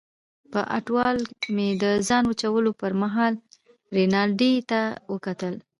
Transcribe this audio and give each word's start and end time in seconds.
په 0.51 0.61
اټوال 0.77 1.17
مې 1.55 1.69
د 1.83 1.83
ځان 2.07 2.23
وچولو 2.27 2.71
پرمهال 2.81 3.33
رینالډي 3.95 4.53
ته 4.69 4.81
وکتل. 5.13 5.53